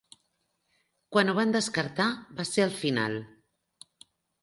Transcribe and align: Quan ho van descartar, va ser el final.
Quan 1.17 1.29
ho 1.29 1.35
van 1.41 1.53
descartar, 1.57 2.09
va 2.41 2.49
ser 2.55 2.67
el 2.69 2.77
final. 2.83 3.23